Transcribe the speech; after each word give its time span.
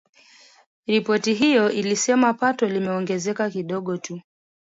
Ripoti 0.87 1.33
hiyo 1.33 1.71
ilisema 1.71 2.33
pato 2.33 2.65
limeongezeka 2.69 3.49
kidogo 3.49 3.97
tu 3.97 4.21